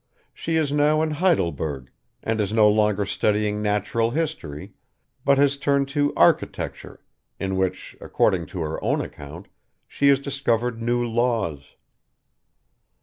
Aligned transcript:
She 0.33 0.55
is 0.55 0.71
now 0.71 1.03
in 1.03 1.11
Heidelberg, 1.11 1.91
and 2.23 2.41
is 2.41 2.51
no 2.51 2.67
longer 2.67 3.05
studying 3.05 3.61
natural 3.61 4.09
history 4.09 4.73
but 5.23 5.37
has 5.37 5.57
turned 5.57 5.89
to 5.89 6.11
architecture, 6.15 7.03
in 7.39 7.55
which, 7.55 7.95
according 8.01 8.47
to 8.47 8.61
her 8.61 8.83
own 8.83 8.99
account, 9.01 9.47
she 9.87 10.07
has 10.07 10.19
discovered 10.19 10.81
new 10.81 11.05
laws. 11.07 11.75